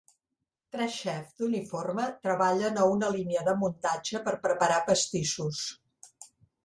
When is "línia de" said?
3.17-3.55